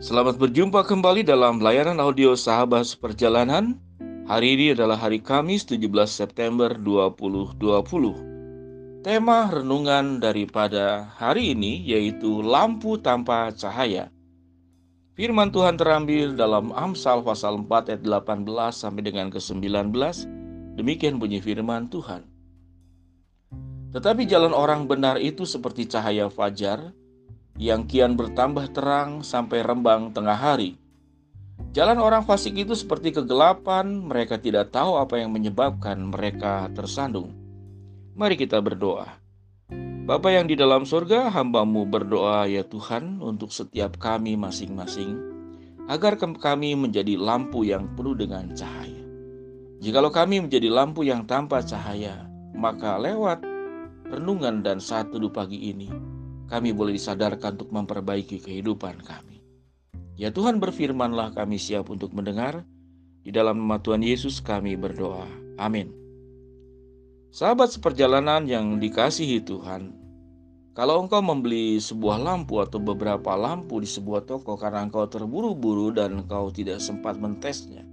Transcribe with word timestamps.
Selamat 0.00 0.40
berjumpa 0.40 0.80
kembali 0.88 1.28
dalam 1.28 1.60
layanan 1.60 2.00
audio 2.00 2.32
Sahabat 2.32 2.88
Seperjalanan. 2.88 3.76
Hari 4.24 4.56
ini 4.56 4.72
adalah 4.72 4.96
hari 4.96 5.20
Kamis 5.20 5.68
17 5.68 5.92
September 6.08 6.72
2020. 6.72 9.04
Tema 9.04 9.52
renungan 9.52 10.16
daripada 10.16 11.04
hari 11.20 11.52
ini 11.52 11.84
yaitu 11.84 12.40
lampu 12.40 12.96
tanpa 12.96 13.52
cahaya. 13.52 14.08
Firman 15.20 15.52
Tuhan 15.52 15.76
terambil 15.76 16.32
dalam 16.32 16.72
Amsal 16.72 17.20
pasal 17.20 17.60
4 17.60 17.92
ayat 17.92 18.00
18 18.00 18.48
sampai 18.72 19.04
dengan 19.04 19.28
ke-19. 19.28 19.92
Demikian 20.80 21.20
bunyi 21.20 21.44
firman 21.44 21.92
Tuhan. 21.92 22.24
Tetapi 23.92 24.24
jalan 24.24 24.56
orang 24.56 24.88
benar 24.88 25.20
itu 25.20 25.44
seperti 25.44 25.84
cahaya 25.84 26.32
fajar 26.32 26.96
yang 27.60 27.84
kian 27.84 28.16
bertambah 28.16 28.72
terang 28.72 29.20
sampai 29.20 29.60
rembang 29.60 30.16
tengah 30.16 30.32
hari. 30.32 30.80
Jalan 31.76 32.00
orang 32.00 32.24
fasik 32.24 32.56
itu 32.56 32.72
seperti 32.72 33.12
kegelapan, 33.12 34.00
mereka 34.00 34.40
tidak 34.40 34.72
tahu 34.72 34.96
apa 34.96 35.20
yang 35.20 35.28
menyebabkan 35.28 36.08
mereka 36.08 36.72
tersandung. 36.72 37.36
Mari 38.16 38.40
kita 38.40 38.64
berdoa. 38.64 39.20
Bapa 40.08 40.32
yang 40.32 40.48
di 40.48 40.56
dalam 40.56 40.88
surga, 40.88 41.28
hambamu 41.30 41.84
berdoa 41.84 42.48
ya 42.48 42.64
Tuhan 42.64 43.20
untuk 43.20 43.52
setiap 43.52 44.00
kami 44.00 44.34
masing-masing, 44.34 45.20
agar 45.86 46.16
kami 46.18 46.74
menjadi 46.74 47.14
lampu 47.20 47.62
yang 47.68 47.92
penuh 47.92 48.16
dengan 48.16 48.50
cahaya. 48.56 49.04
Jikalau 49.84 50.10
kami 50.10 50.42
menjadi 50.42 50.66
lampu 50.72 51.04
yang 51.06 51.28
tanpa 51.28 51.62
cahaya, 51.62 52.24
maka 52.56 52.98
lewat 52.98 53.44
renungan 54.10 54.64
dan 54.66 54.82
satu 54.82 55.22
pagi 55.30 55.70
ini, 55.70 55.86
kami 56.50 56.74
boleh 56.74 56.98
disadarkan 56.98 57.54
untuk 57.54 57.70
memperbaiki 57.70 58.42
kehidupan 58.42 59.06
kami. 59.06 59.38
Ya 60.18 60.34
Tuhan 60.34 60.58
berfirmanlah 60.58 61.32
kami 61.32 61.56
siap 61.56 61.88
untuk 61.88 62.12
mendengar. 62.12 62.66
Di 63.20 63.30
dalam 63.30 63.62
nama 63.62 63.78
Tuhan 63.78 64.02
Yesus 64.02 64.42
kami 64.42 64.74
berdoa. 64.74 65.28
Amin. 65.56 65.92
Sahabat 67.30 67.70
seperjalanan 67.70 68.48
yang 68.50 68.82
dikasihi 68.82 69.44
Tuhan, 69.46 69.94
kalau 70.74 71.04
engkau 71.04 71.22
membeli 71.22 71.78
sebuah 71.78 72.18
lampu 72.18 72.58
atau 72.58 72.82
beberapa 72.82 73.36
lampu 73.38 73.78
di 73.78 73.86
sebuah 73.86 74.26
toko 74.26 74.58
karena 74.58 74.82
engkau 74.82 75.06
terburu-buru 75.06 75.94
dan 75.94 76.24
engkau 76.24 76.50
tidak 76.50 76.82
sempat 76.82 77.20
mentesnya. 77.20 77.86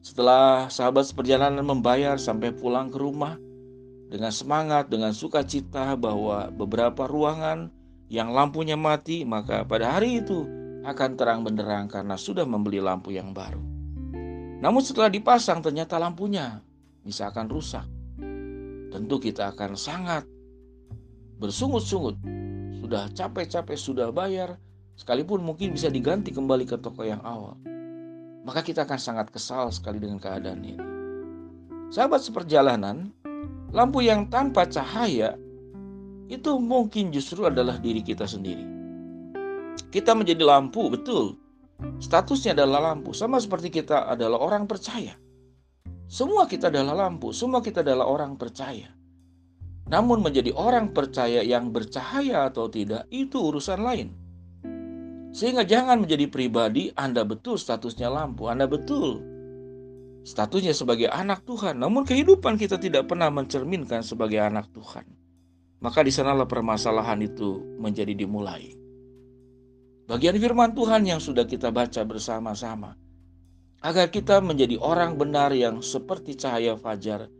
Setelah 0.00 0.72
sahabat 0.72 1.04
seperjalanan 1.12 1.60
membayar 1.60 2.16
sampai 2.16 2.56
pulang 2.56 2.88
ke 2.88 2.96
rumah, 2.96 3.36
dengan 4.10 4.34
semangat, 4.34 4.90
dengan 4.90 5.14
sukacita 5.14 5.94
bahwa 5.94 6.50
beberapa 6.50 7.06
ruangan 7.06 7.70
yang 8.10 8.34
lampunya 8.34 8.74
mati, 8.74 9.22
maka 9.22 9.62
pada 9.62 9.94
hari 9.94 10.18
itu 10.18 10.42
akan 10.82 11.14
terang 11.14 11.46
benderang 11.46 11.86
karena 11.86 12.18
sudah 12.18 12.42
membeli 12.42 12.82
lampu 12.82 13.14
yang 13.14 13.30
baru. 13.30 13.62
Namun 14.60 14.82
setelah 14.82 15.08
dipasang 15.08 15.62
ternyata 15.62 15.96
lampunya 15.96 16.58
bisa 17.06 17.30
akan 17.30 17.46
rusak. 17.46 17.86
Tentu 18.90 19.22
kita 19.22 19.54
akan 19.54 19.78
sangat 19.78 20.26
bersungut-sungut. 21.38 22.18
Sudah 22.82 23.06
capek-capek, 23.14 23.78
sudah 23.78 24.10
bayar, 24.10 24.58
sekalipun 24.98 25.46
mungkin 25.46 25.70
bisa 25.70 25.86
diganti 25.86 26.34
kembali 26.34 26.66
ke 26.66 26.76
toko 26.82 27.06
yang 27.06 27.22
awal. 27.22 27.54
Maka 28.42 28.66
kita 28.66 28.82
akan 28.82 28.98
sangat 28.98 29.30
kesal 29.30 29.70
sekali 29.70 30.02
dengan 30.02 30.18
keadaan 30.18 30.60
ini. 30.66 30.82
Sahabat 31.94 32.26
seperjalanan, 32.26 33.14
Lampu 33.70 34.02
yang 34.02 34.26
tanpa 34.26 34.66
cahaya 34.66 35.38
itu 36.26 36.58
mungkin 36.58 37.14
justru 37.14 37.46
adalah 37.46 37.78
diri 37.78 38.02
kita 38.02 38.26
sendiri. 38.26 38.66
Kita 39.94 40.14
menjadi 40.14 40.42
lampu, 40.42 40.90
betul. 40.90 41.38
Statusnya 42.02 42.54
adalah 42.54 42.92
lampu, 42.92 43.14
sama 43.14 43.38
seperti 43.38 43.82
kita 43.82 44.10
adalah 44.10 44.42
orang 44.42 44.66
percaya. 44.66 45.14
Semua 46.10 46.50
kita 46.50 46.66
adalah 46.70 47.06
lampu, 47.06 47.30
semua 47.30 47.62
kita 47.62 47.86
adalah 47.86 48.10
orang 48.10 48.34
percaya. 48.34 48.90
Namun 49.90 50.22
menjadi 50.22 50.50
orang 50.54 50.90
percaya 50.90 51.42
yang 51.42 51.70
bercahaya 51.70 52.50
atau 52.50 52.66
tidak 52.70 53.06
itu 53.10 53.38
urusan 53.38 53.82
lain. 53.82 54.08
Sehingga 55.30 55.62
jangan 55.62 56.02
menjadi 56.02 56.26
pribadi 56.26 56.90
Anda 56.98 57.22
betul 57.22 57.54
statusnya 57.54 58.10
lampu, 58.10 58.50
Anda 58.50 58.66
betul 58.66 59.29
statusnya 60.24 60.76
sebagai 60.76 61.08
anak 61.08 61.44
Tuhan, 61.48 61.80
namun 61.80 62.04
kehidupan 62.04 62.60
kita 62.60 62.76
tidak 62.76 63.08
pernah 63.08 63.32
mencerminkan 63.32 64.04
sebagai 64.04 64.40
anak 64.40 64.68
Tuhan. 64.72 65.08
Maka 65.80 66.04
di 66.04 66.12
sanalah 66.12 66.44
permasalahan 66.44 67.24
itu 67.24 67.80
menjadi 67.80 68.12
dimulai. 68.12 68.76
Bagian 70.04 70.36
firman 70.36 70.76
Tuhan 70.76 71.06
yang 71.06 71.22
sudah 71.22 71.48
kita 71.48 71.72
baca 71.72 72.04
bersama-sama, 72.04 72.98
agar 73.80 74.12
kita 74.12 74.44
menjadi 74.44 74.76
orang 74.76 75.16
benar 75.16 75.56
yang 75.56 75.80
seperti 75.80 76.36
cahaya 76.36 76.76
fajar, 76.76 77.32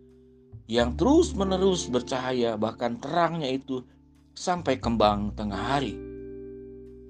yang 0.71 0.97
terus-menerus 0.97 1.91
bercahaya, 1.91 2.57
bahkan 2.57 2.97
terangnya 2.97 3.51
itu 3.51 3.85
sampai 4.33 4.81
kembang 4.81 5.37
tengah 5.37 5.77
hari. 5.77 5.99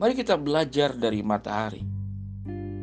Mari 0.00 0.16
kita 0.16 0.34
belajar 0.40 0.96
dari 0.96 1.20
matahari. 1.20 1.84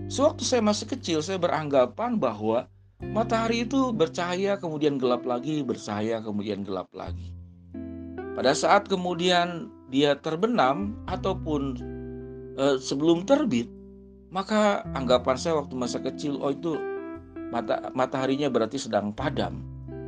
Sewaktu 0.07 0.45
saya 0.45 0.63
masih 0.63 0.87
kecil, 0.87 1.19
saya 1.19 1.41
beranggapan 1.41 2.15
bahwa 2.15 2.69
Matahari 2.97 3.61
itu 3.61 3.93
bercahaya 3.93 4.57
kemudian 4.57 4.97
gelap 4.97 5.21
lagi, 5.21 5.61
bercahaya 5.61 6.17
kemudian 6.17 6.65
gelap 6.65 6.89
lagi. 6.97 7.29
Pada 8.33 8.57
saat 8.57 8.89
kemudian 8.89 9.69
dia 9.93 10.17
terbenam 10.17 10.97
ataupun 11.05 11.77
e, 12.57 12.81
sebelum 12.81 13.21
terbit, 13.21 13.69
maka 14.33 14.81
anggapan 14.97 15.37
saya 15.37 15.61
waktu 15.61 15.77
masa 15.77 16.01
kecil, 16.01 16.41
oh 16.41 16.49
itu 16.49 16.73
mata 17.53 17.93
mataharinya 17.93 18.49
berarti 18.49 18.81
sedang 18.81 19.13
padam, 19.13 19.61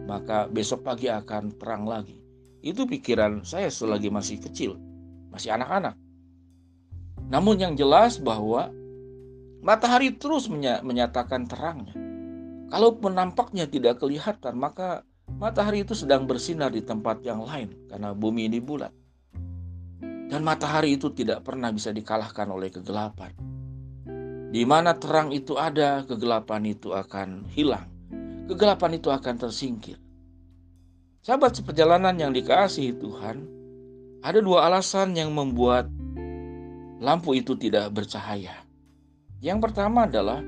maka 0.10 0.50
besok 0.50 0.82
pagi 0.82 1.14
akan 1.14 1.54
terang 1.62 1.86
lagi. 1.86 2.18
Itu 2.66 2.90
pikiran 2.90 3.46
saya 3.46 3.70
selagi 3.70 4.10
masih 4.10 4.42
kecil, 4.42 4.82
masih 5.30 5.54
anak-anak. 5.54 5.94
Namun 7.30 7.62
yang 7.62 7.78
jelas 7.78 8.18
bahwa 8.18 8.74
matahari 9.62 10.10
terus 10.18 10.50
menyatakan 10.82 11.46
terangnya. 11.46 12.09
Kalau 12.69 12.94
nampaknya 13.02 13.66
tidak 13.66 13.97
kelihatan, 13.97 14.53
maka 14.53 15.02
matahari 15.41 15.81
itu 15.81 15.97
sedang 15.97 16.30
bersinar 16.30 16.69
di 16.69 16.85
tempat 16.85 17.25
yang 17.25 17.41
lain 17.41 17.74
karena 17.90 18.13
bumi 18.13 18.46
ini 18.46 18.62
bulat. 18.62 18.94
Dan 20.30 20.46
matahari 20.46 20.94
itu 20.94 21.09
tidak 21.09 21.41
pernah 21.41 21.74
bisa 21.74 21.90
dikalahkan 21.90 22.46
oleh 22.53 22.69
kegelapan. 22.69 23.34
Di 24.50 24.62
mana 24.66 24.97
terang 24.97 25.34
itu 25.34 25.57
ada, 25.57 26.06
kegelapan 26.06 26.69
itu 26.69 26.94
akan 26.94 27.50
hilang. 27.50 27.90
Kegelapan 28.50 28.97
itu 28.97 29.09
akan 29.09 29.36
tersingkir. 29.38 29.97
Sahabat 31.22 31.57
seperjalanan 31.57 32.18
yang 32.18 32.34
dikasihi 32.34 32.97
Tuhan, 32.97 33.46
ada 34.25 34.40
dua 34.41 34.69
alasan 34.69 35.13
yang 35.13 35.34
membuat 35.34 35.90
lampu 37.01 37.38
itu 37.38 37.53
tidak 37.57 37.94
bercahaya. 37.94 38.53
Yang 39.40 39.69
pertama 39.69 40.09
adalah 40.09 40.41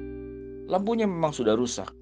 lampunya 0.66 1.06
memang 1.06 1.32
sudah 1.32 1.54
rusak. 1.54 2.01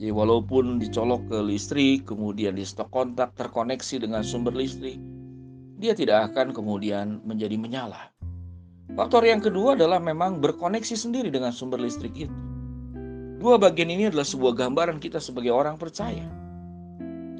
Jadi 0.00 0.16
walaupun 0.16 0.80
dicolok 0.80 1.28
ke 1.28 1.38
listrik, 1.44 2.08
kemudian 2.08 2.56
di 2.56 2.64
stok 2.64 2.88
kontak 2.88 3.36
terkoneksi 3.36 4.08
dengan 4.08 4.24
sumber 4.24 4.56
listrik, 4.56 4.96
dia 5.76 5.92
tidak 5.92 6.32
akan 6.32 6.56
kemudian 6.56 7.20
menjadi 7.20 7.60
menyala. 7.60 8.08
Faktor 8.96 9.28
yang 9.28 9.44
kedua 9.44 9.76
adalah 9.76 10.00
memang 10.00 10.40
berkoneksi 10.40 10.96
sendiri 10.96 11.28
dengan 11.28 11.52
sumber 11.52 11.84
listrik 11.84 12.16
itu. 12.16 12.32
Dua 13.44 13.60
bagian 13.60 13.92
ini 13.92 14.08
adalah 14.08 14.24
sebuah 14.24 14.56
gambaran 14.56 15.04
kita 15.04 15.20
sebagai 15.20 15.52
orang 15.52 15.76
percaya. 15.76 16.24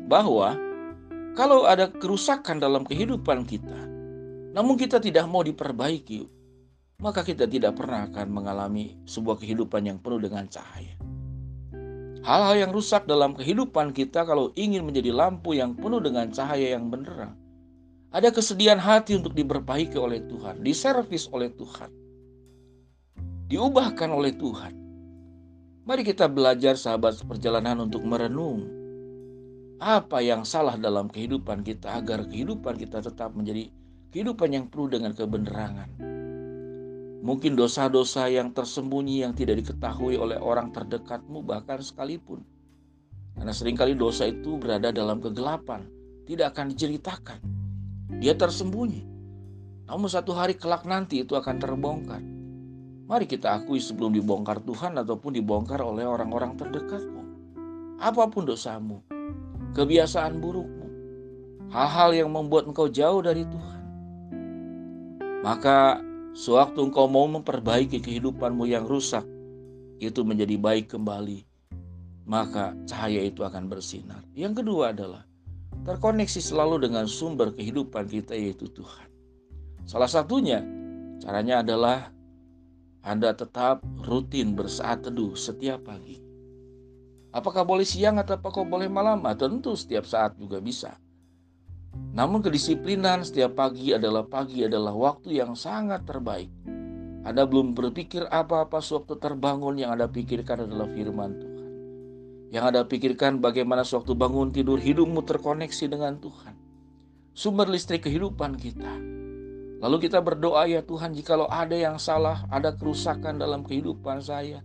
Bahwa 0.04 0.52
kalau 1.32 1.64
ada 1.64 1.88
kerusakan 1.88 2.60
dalam 2.60 2.84
kehidupan 2.84 3.48
kita, 3.48 3.88
namun 4.52 4.76
kita 4.76 5.00
tidak 5.00 5.24
mau 5.32 5.40
diperbaiki, 5.40 6.28
maka 7.00 7.24
kita 7.24 7.48
tidak 7.48 7.80
pernah 7.80 8.04
akan 8.04 8.28
mengalami 8.28 9.00
sebuah 9.08 9.40
kehidupan 9.40 9.88
yang 9.88 9.96
penuh 9.96 10.20
dengan 10.20 10.44
cahaya. 10.44 10.99
Hal-hal 12.20 12.68
yang 12.68 12.72
rusak 12.76 13.08
dalam 13.08 13.32
kehidupan 13.32 13.96
kita 13.96 14.28
kalau 14.28 14.52
ingin 14.52 14.84
menjadi 14.84 15.08
lampu 15.08 15.56
yang 15.56 15.72
penuh 15.72 16.04
dengan 16.04 16.28
cahaya 16.28 16.76
yang 16.76 16.92
benderang. 16.92 17.32
Ada 18.12 18.28
kesedihan 18.28 18.76
hati 18.76 19.16
untuk 19.16 19.32
diperbaiki 19.32 19.96
oleh 19.96 20.20
Tuhan, 20.28 20.60
diservis 20.60 21.30
oleh 21.32 21.48
Tuhan. 21.54 21.88
Diubahkan 23.48 24.10
oleh 24.12 24.36
Tuhan. 24.36 24.74
Mari 25.88 26.02
kita 26.04 26.28
belajar 26.28 26.76
sahabat 26.76 27.24
perjalanan 27.24 27.88
untuk 27.88 28.04
merenung 28.04 28.68
apa 29.80 30.20
yang 30.20 30.44
salah 30.44 30.76
dalam 30.76 31.08
kehidupan 31.08 31.64
kita 31.64 31.96
agar 32.04 32.28
kehidupan 32.28 32.76
kita 32.76 33.00
tetap 33.00 33.32
menjadi 33.32 33.72
kehidupan 34.12 34.52
yang 34.52 34.64
penuh 34.68 34.92
dengan 34.92 35.16
kebenaran. 35.16 36.09
Mungkin 37.20 37.52
dosa-dosa 37.52 38.32
yang 38.32 38.56
tersembunyi 38.56 39.28
yang 39.28 39.36
tidak 39.36 39.60
diketahui 39.60 40.16
oleh 40.16 40.40
orang 40.40 40.72
terdekatmu 40.72 41.44
bahkan 41.44 41.84
sekalipun. 41.84 42.40
Karena 43.36 43.52
sering 43.52 43.76
kali 43.76 43.92
dosa 43.92 44.24
itu 44.24 44.56
berada 44.56 44.88
dalam 44.88 45.20
kegelapan, 45.20 45.84
tidak 46.24 46.56
akan 46.56 46.72
diceritakan. 46.72 47.40
Dia 48.24 48.32
tersembunyi. 48.32 49.04
Namun 49.84 50.08
satu 50.08 50.32
hari 50.32 50.56
kelak 50.56 50.88
nanti 50.88 51.20
itu 51.20 51.36
akan 51.36 51.56
terbongkar. 51.60 52.22
Mari 53.10 53.26
kita 53.26 53.58
akui 53.58 53.82
sebelum 53.82 54.14
dibongkar 54.14 54.62
Tuhan 54.62 54.96
ataupun 54.96 55.34
dibongkar 55.34 55.82
oleh 55.82 56.06
orang-orang 56.06 56.56
terdekatmu. 56.56 57.22
Apa 58.00 58.30
pun 58.32 58.48
dosamu, 58.48 59.04
kebiasaan 59.76 60.40
burukmu, 60.40 60.86
hal-hal 61.68 62.16
yang 62.16 62.30
membuat 62.32 62.70
engkau 62.70 62.88
jauh 62.88 63.20
dari 63.20 63.44
Tuhan. 63.44 63.82
Maka 65.44 66.00
sewaktu 66.36 66.90
engkau 66.90 67.10
mau 67.10 67.26
memperbaiki 67.26 68.02
kehidupanmu 68.02 68.66
yang 68.70 68.86
rusak, 68.86 69.26
itu 70.00 70.24
menjadi 70.24 70.56
baik 70.56 70.90
kembali, 70.92 71.44
maka 72.24 72.72
cahaya 72.88 73.26
itu 73.26 73.44
akan 73.44 73.68
bersinar. 73.68 74.24
Yang 74.32 74.64
kedua 74.64 74.96
adalah 74.96 75.22
terkoneksi 75.84 76.40
selalu 76.40 76.88
dengan 76.88 77.04
sumber 77.04 77.52
kehidupan 77.52 78.08
kita 78.08 78.32
yaitu 78.32 78.68
Tuhan. 78.72 79.08
Salah 79.84 80.08
satunya 80.08 80.62
caranya 81.20 81.60
adalah 81.60 82.08
anda 83.00 83.32
tetap 83.32 83.80
rutin 84.04 84.52
bersaat 84.52 85.08
teduh 85.08 85.32
setiap 85.32 85.88
pagi. 85.88 86.20
Apakah 87.30 87.62
boleh 87.62 87.86
siang 87.86 88.18
atau 88.18 88.36
apakah 88.36 88.66
boleh 88.66 88.90
malam? 88.90 89.22
Ah, 89.24 89.38
tentu 89.38 89.72
setiap 89.78 90.02
saat 90.04 90.34
juga 90.36 90.58
bisa. 90.58 90.98
Namun 91.94 92.42
kedisiplinan 92.42 93.22
setiap 93.22 93.58
pagi 93.58 93.94
adalah 93.94 94.26
pagi 94.26 94.66
adalah 94.66 94.94
waktu 94.94 95.40
yang 95.40 95.54
sangat 95.54 96.06
terbaik. 96.06 96.50
Anda 97.22 97.44
belum 97.44 97.76
berpikir 97.76 98.26
apa-apa 98.26 98.80
sewaktu 98.80 99.20
terbangun 99.20 99.78
yang 99.78 99.94
Anda 99.94 100.08
pikirkan 100.08 100.66
adalah 100.66 100.88
firman 100.90 101.30
Tuhan. 101.36 101.70
Yang 102.50 102.64
Anda 102.66 102.82
pikirkan 102.88 103.38
bagaimana 103.38 103.86
sewaktu 103.86 104.16
bangun 104.16 104.50
tidur 104.50 104.80
hidupmu 104.80 105.22
terkoneksi 105.22 105.84
dengan 105.86 106.18
Tuhan. 106.18 106.54
Sumber 107.36 107.70
listrik 107.70 108.08
kehidupan 108.08 108.58
kita 108.58 109.20
Lalu 109.80 109.96
kita 110.06 110.20
berdoa 110.20 110.68
ya 110.68 110.84
Tuhan 110.84 111.16
jikalau 111.16 111.48
ada 111.48 111.72
yang 111.72 111.96
salah, 111.96 112.44
ada 112.52 112.76
kerusakan 112.76 113.40
dalam 113.40 113.64
kehidupan 113.64 114.20
saya. 114.20 114.60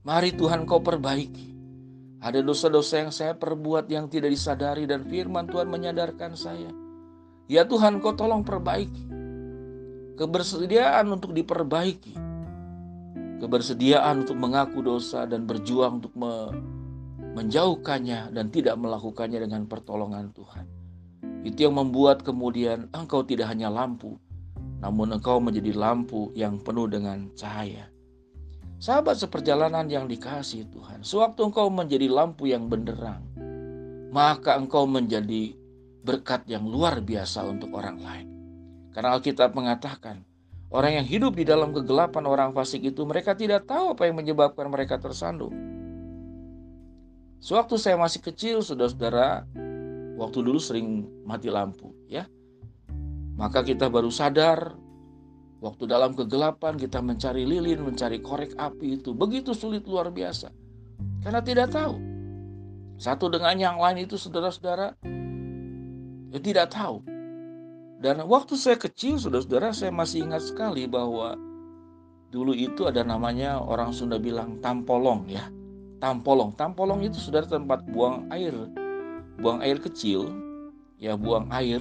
Mari 0.00 0.32
Tuhan 0.32 0.64
kau 0.64 0.80
perbaiki. 0.80 1.52
Ada 2.22 2.38
dosa-dosa 2.38 3.02
yang 3.02 3.10
saya 3.10 3.34
perbuat 3.34 3.90
yang 3.90 4.06
tidak 4.06 4.30
disadari 4.30 4.86
dan 4.86 5.02
firman 5.02 5.50
Tuhan 5.50 5.66
menyadarkan 5.66 6.38
saya. 6.38 6.70
Ya 7.50 7.66
Tuhan 7.66 7.98
kau 7.98 8.14
tolong 8.14 8.46
perbaiki. 8.46 9.10
Kebersediaan 10.14 11.10
untuk 11.10 11.34
diperbaiki. 11.34 12.14
Kebersediaan 13.42 14.22
untuk 14.22 14.38
mengaku 14.38 14.86
dosa 14.86 15.26
dan 15.26 15.50
berjuang 15.50 15.98
untuk 15.98 16.14
me 16.14 16.32
menjauhkannya 17.32 18.30
dan 18.30 18.46
tidak 18.52 18.76
melakukannya 18.78 19.42
dengan 19.42 19.66
pertolongan 19.66 20.30
Tuhan. 20.30 20.66
Itu 21.42 21.66
yang 21.66 21.74
membuat 21.74 22.22
kemudian 22.22 22.86
engkau 22.94 23.26
tidak 23.26 23.50
hanya 23.50 23.66
lampu, 23.66 24.14
namun 24.78 25.10
engkau 25.16 25.42
menjadi 25.42 25.74
lampu 25.74 26.30
yang 26.38 26.60
penuh 26.60 26.86
dengan 26.86 27.32
cahaya. 27.34 27.91
Sahabat 28.82 29.14
seperjalanan 29.14 29.86
yang 29.86 30.10
dikasih 30.10 30.66
Tuhan, 30.74 31.06
sewaktu 31.06 31.46
engkau 31.46 31.70
menjadi 31.70 32.10
lampu 32.10 32.50
yang 32.50 32.66
benderang, 32.66 33.22
maka 34.10 34.58
engkau 34.58 34.90
menjadi 34.90 35.54
berkat 36.02 36.50
yang 36.50 36.66
luar 36.66 36.98
biasa 36.98 37.46
untuk 37.46 37.70
orang 37.78 38.02
lain. 38.02 38.26
Karena 38.90 39.14
Alkitab 39.14 39.54
mengatakan, 39.54 40.26
orang 40.74 40.98
yang 40.98 41.06
hidup 41.06 41.38
di 41.38 41.46
dalam 41.46 41.70
kegelapan 41.70 42.26
orang 42.26 42.50
fasik 42.50 42.82
itu 42.82 43.06
mereka 43.06 43.38
tidak 43.38 43.70
tahu 43.70 43.94
apa 43.94 44.10
yang 44.10 44.18
menyebabkan 44.18 44.66
mereka 44.66 44.98
tersandung. 44.98 45.54
Sewaktu 47.38 47.78
saya 47.78 47.94
masih 47.94 48.18
kecil, 48.18 48.66
saudara-saudara, 48.66 49.46
waktu 50.18 50.38
dulu 50.42 50.58
sering 50.58 51.06
mati 51.22 51.46
lampu 51.54 51.94
ya. 52.10 52.26
Maka 53.38 53.62
kita 53.62 53.86
baru 53.86 54.10
sadar 54.10 54.74
waktu 55.62 55.86
dalam 55.86 56.18
kegelapan 56.18 56.74
kita 56.74 56.98
mencari 56.98 57.46
lilin, 57.46 57.86
mencari 57.86 58.18
korek 58.18 58.58
api 58.58 58.98
itu 58.98 59.14
begitu 59.14 59.54
sulit 59.54 59.86
luar 59.86 60.10
biasa. 60.10 60.50
Karena 61.22 61.38
tidak 61.38 61.70
tahu. 61.70 61.94
Satu 62.98 63.30
dengan 63.30 63.54
yang 63.54 63.78
lain 63.78 64.02
itu 64.02 64.18
saudara-saudara 64.18 64.98
ya 66.34 66.38
tidak 66.42 66.74
tahu. 66.74 67.00
Dan 68.02 68.26
waktu 68.26 68.58
saya 68.58 68.74
kecil 68.74 69.22
saudara-saudara 69.22 69.70
saya 69.70 69.94
masih 69.94 70.26
ingat 70.26 70.42
sekali 70.42 70.90
bahwa 70.90 71.38
dulu 72.34 72.50
itu 72.50 72.90
ada 72.90 73.06
namanya 73.06 73.62
orang 73.62 73.94
Sunda 73.94 74.18
bilang 74.18 74.58
tampolong 74.58 75.30
ya. 75.30 75.46
Tampolong. 76.02 76.58
Tampolong 76.58 77.06
itu 77.06 77.22
saudara 77.22 77.46
tempat 77.46 77.86
buang 77.86 78.26
air 78.34 78.50
buang 79.38 79.58
air 79.58 79.80
kecil, 79.80 80.28
ya 81.00 81.16
buang 81.16 81.48
air 81.50 81.80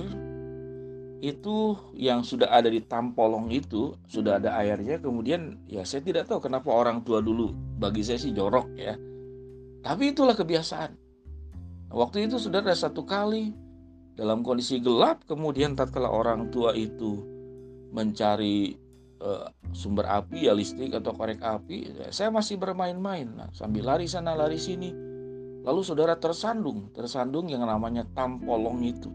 itu 1.22 1.78
yang 1.94 2.26
sudah 2.26 2.50
ada 2.50 2.66
di 2.66 2.82
tampolong 2.82 3.54
itu 3.54 3.94
sudah 4.10 4.42
ada 4.42 4.58
airnya 4.58 4.98
kemudian 4.98 5.62
ya 5.70 5.86
saya 5.86 6.02
tidak 6.02 6.26
tahu 6.26 6.50
kenapa 6.50 6.74
orang 6.74 7.06
tua 7.06 7.22
dulu 7.22 7.54
bagi 7.78 8.02
saya 8.02 8.18
sih 8.18 8.34
jorok 8.34 8.74
ya. 8.74 8.98
Tapi 9.82 10.14
itulah 10.14 10.34
kebiasaan. 10.34 10.98
Waktu 11.94 12.26
itu 12.26 12.42
sudah 12.42 12.66
ada 12.66 12.74
satu 12.74 13.06
kali 13.06 13.54
dalam 14.18 14.42
kondisi 14.42 14.82
gelap 14.82 15.22
kemudian 15.30 15.78
tatkala 15.78 16.10
orang 16.10 16.50
tua 16.50 16.74
itu 16.74 17.22
mencari 17.94 18.74
uh, 19.22 19.46
sumber 19.78 20.10
api 20.10 20.50
ya 20.50 20.54
listrik 20.58 20.96
atau 20.96 21.14
korek 21.14 21.42
api 21.44 22.10
saya 22.10 22.34
masih 22.34 22.58
bermain-main. 22.58 23.30
Nah, 23.30 23.50
sambil 23.54 23.86
lari 23.86 24.10
sana 24.10 24.34
lari 24.34 24.58
sini. 24.58 24.90
Lalu 25.62 25.82
saudara 25.86 26.18
tersandung, 26.18 26.90
tersandung 26.90 27.46
yang 27.46 27.62
namanya 27.62 28.02
tampolong 28.18 28.82
itu. 28.82 29.14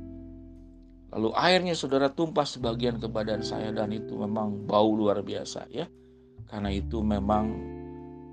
Lalu 1.14 1.30
airnya 1.38 1.74
saudara 1.78 2.10
tumpah 2.10 2.42
sebagian 2.42 2.98
ke 2.98 3.06
badan 3.06 3.44
saya 3.44 3.70
dan 3.70 3.94
itu 3.94 4.18
memang 4.18 4.66
bau 4.66 4.90
luar 4.94 5.22
biasa 5.22 5.70
ya. 5.70 5.86
Karena 6.46 6.70
itu 6.70 7.02
memang 7.02 7.44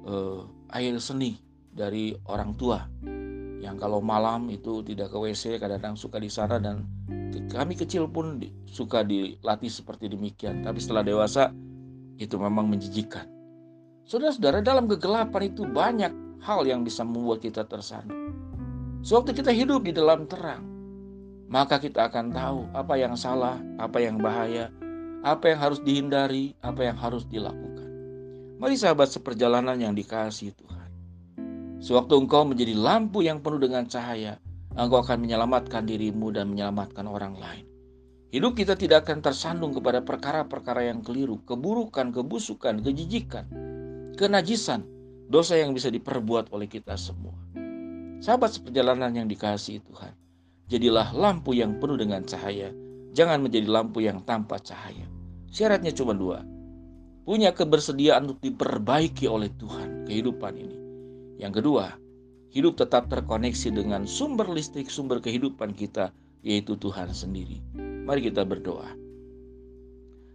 eh, 0.06 0.42
air 0.74 0.98
seni 0.98 1.38
dari 1.74 2.14
orang 2.30 2.54
tua 2.58 2.86
yang 3.64 3.80
kalau 3.80 4.04
malam 4.04 4.52
itu 4.52 4.84
tidak 4.84 5.16
ke 5.16 5.18
WC 5.18 5.58
kadang-kadang 5.58 5.96
suka 5.96 6.20
di 6.20 6.28
sana 6.28 6.60
dan 6.60 6.84
kami 7.48 7.80
kecil 7.80 8.12
pun 8.12 8.42
suka 8.68 9.08
dilatih 9.08 9.72
seperti 9.72 10.12
demikian. 10.12 10.66
Tapi 10.66 10.84
setelah 10.84 11.06
dewasa 11.06 11.54
itu 12.19 12.36
memang 12.36 12.68
menjijikan. 12.68 13.26
Saudara-saudara 14.04 14.60
dalam 14.60 14.86
kegelapan 14.92 15.42
itu 15.48 15.64
banyak 15.64 16.12
hal 16.44 16.68
yang 16.68 16.84
bisa 16.84 17.08
membuat 17.08 17.40
kita 17.40 17.64
tersandung. 17.64 18.36
Sewaktu 19.00 19.31
kita 19.31 19.52
hidup 19.56 19.88
di 19.88 19.96
dalam 19.96 20.28
terang, 20.28 20.64
maka 21.48 21.80
kita 21.80 22.07
akan 22.12 22.31
tahu 22.31 22.60
apa 22.72 22.94
yang 23.00 23.13
salah, 23.18 23.60
apa 23.80 24.00
yang 24.00 24.19
bahaya, 24.19 24.69
apa 25.23 25.56
yang 25.56 25.59
harus 25.64 25.80
dihindari, 25.80 26.52
apa 26.59 26.83
yang 26.83 26.97
harus 27.00 27.23
dilakukan. 27.28 27.88
Mari 28.59 28.76
sahabat 28.76 29.12
seperjalanan 29.12 29.76
yang 29.80 29.95
dikasih 29.95 30.56
Tuhan. 30.56 30.90
Sewaktu 31.83 32.16
engkau 32.16 32.47
menjadi 32.47 32.76
lampu 32.76 33.23
yang 33.23 33.44
penuh 33.44 33.59
dengan 33.59 33.83
cahaya, 33.88 34.40
engkau 34.76 35.04
akan 35.04 35.19
menyelamatkan 35.19 35.83
dirimu 35.83 36.31
dan 36.31 36.52
menyelamatkan 36.52 37.04
orang 37.07 37.35
lain. 37.35 37.68
Hidup 38.33 38.57
kita 38.57 38.73
tidak 38.73 39.06
akan 39.06 39.21
tersandung 39.21 39.76
kepada 39.78 40.02
perkara-perkara 40.02 40.90
yang 40.90 41.06
keliru, 41.06 41.44
keburukan, 41.45 42.09
kebusukan, 42.09 42.81
kejijikan, 42.81 43.45
kenajisan, 44.18 44.88
dosa 45.30 45.59
yang 45.59 45.76
bisa 45.76 45.94
diperbuat 45.94 46.50
oleh 46.50 46.66
kita 46.66 46.97
semua. 46.97 47.38
Sahabat 48.23 48.56
seperjalanan 48.56 49.12
yang 49.14 49.28
dikasihi 49.28 49.83
Tuhan, 49.83 50.16
jadilah 50.73 51.13
lampu 51.13 51.53
yang 51.53 51.77
penuh 51.77 52.01
dengan 52.01 52.25
cahaya, 52.25 52.73
jangan 53.13 53.45
menjadi 53.45 53.69
lampu 53.69 54.01
yang 54.01 54.25
tanpa 54.25 54.57
cahaya. 54.57 55.06
Syaratnya 55.53 55.94
cuma 55.94 56.18
dua, 56.18 56.42
punya 57.30 57.53
kebersediaan 57.53 58.25
untuk 58.25 58.42
diperbaiki 58.42 59.30
oleh 59.30 59.53
Tuhan 59.61 60.09
kehidupan 60.09 60.53
ini. 60.57 60.77
Yang 61.37 61.61
kedua, 61.61 61.94
hidup 62.49 62.81
tetap 62.81 63.06
terkoneksi 63.13 63.69
dengan 63.69 64.09
sumber 64.09 64.49
listrik, 64.49 64.89
sumber 64.89 65.21
kehidupan 65.21 65.77
kita, 65.77 66.09
yaitu 66.42 66.73
Tuhan 66.73 67.13
sendiri. 67.13 67.61
Mari 67.77 68.33
kita 68.33 68.42
berdoa. 68.42 68.89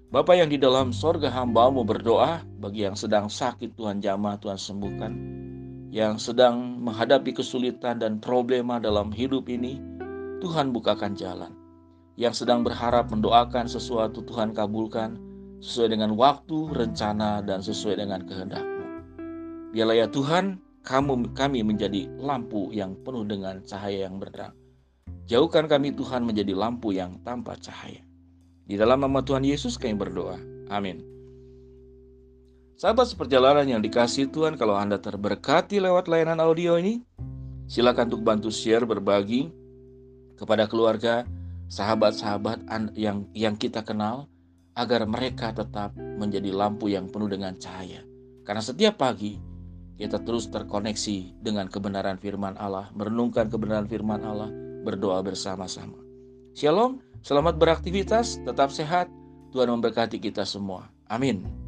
Bapa 0.08 0.32
yang 0.32 0.48
di 0.48 0.56
dalam 0.56 0.94
sorga 0.94 1.28
hambamu 1.28 1.84
berdoa 1.84 2.40
bagi 2.62 2.86
yang 2.86 2.96
sedang 2.96 3.28
sakit 3.28 3.76
Tuhan 3.76 4.00
jamah 4.00 4.40
Tuhan 4.40 4.56
sembuhkan. 4.56 5.12
Yang 5.92 6.32
sedang 6.32 6.80
menghadapi 6.80 7.36
kesulitan 7.36 8.00
dan 8.00 8.16
problema 8.16 8.80
dalam 8.80 9.12
hidup 9.12 9.52
ini, 9.52 9.76
Tuhan 10.38 10.70
bukakan 10.70 11.18
jalan. 11.18 11.52
Yang 12.18 12.42
sedang 12.42 12.66
berharap 12.66 13.10
mendoakan 13.10 13.70
sesuatu 13.70 14.22
Tuhan 14.26 14.54
kabulkan 14.54 15.18
sesuai 15.58 15.98
dengan 15.98 16.14
waktu, 16.14 16.70
rencana, 16.74 17.42
dan 17.42 17.62
sesuai 17.62 17.98
dengan 17.98 18.22
kehendakmu. 18.26 18.84
Biarlah 19.74 19.96
ya 20.02 20.06
Tuhan, 20.10 20.58
kamu, 20.86 21.34
kami 21.34 21.62
menjadi 21.66 22.10
lampu 22.18 22.70
yang 22.74 22.94
penuh 23.02 23.26
dengan 23.26 23.62
cahaya 23.66 24.06
yang 24.06 24.18
berderang. 24.18 24.54
Jauhkan 25.28 25.68
kami 25.68 25.92
Tuhan 25.92 26.24
menjadi 26.24 26.56
lampu 26.56 26.94
yang 26.94 27.20
tanpa 27.20 27.58
cahaya. 27.58 28.00
Di 28.64 28.74
dalam 28.80 29.02
nama 29.02 29.20
Tuhan 29.20 29.44
Yesus 29.44 29.76
kami 29.76 29.98
berdoa. 29.98 30.40
Amin. 30.72 31.04
Sahabat 32.78 33.10
seperjalanan 33.10 33.66
yang 33.66 33.82
dikasih 33.82 34.30
Tuhan, 34.30 34.54
kalau 34.54 34.78
Anda 34.78 35.02
terberkati 35.02 35.82
lewat 35.82 36.06
layanan 36.06 36.38
audio 36.38 36.78
ini, 36.78 37.02
silakan 37.66 38.06
untuk 38.14 38.22
bantu 38.22 38.48
share, 38.54 38.86
berbagi 38.86 39.50
kepada 40.38 40.70
keluarga, 40.70 41.26
sahabat-sahabat 41.68 42.64
yang 42.94 43.26
yang 43.34 43.58
kita 43.58 43.82
kenal, 43.82 44.30
agar 44.78 45.04
mereka 45.10 45.50
tetap 45.50 45.92
menjadi 45.98 46.54
lampu 46.54 46.86
yang 46.88 47.10
penuh 47.10 47.26
dengan 47.26 47.58
cahaya. 47.58 48.06
Karena 48.46 48.62
setiap 48.62 48.96
pagi 48.96 49.36
kita 49.98 50.22
terus 50.22 50.46
terkoneksi 50.46 51.42
dengan 51.42 51.66
kebenaran 51.66 52.16
firman 52.22 52.54
Allah, 52.54 52.86
merenungkan 52.94 53.50
kebenaran 53.50 53.90
firman 53.90 54.22
Allah, 54.22 54.48
berdoa 54.86 55.18
bersama-sama. 55.26 55.98
Shalom, 56.54 57.02
selamat 57.26 57.58
beraktivitas, 57.58 58.38
tetap 58.46 58.70
sehat. 58.70 59.10
Tuhan 59.50 59.74
memberkati 59.74 60.22
kita 60.22 60.46
semua. 60.46 60.86
Amin. 61.10 61.67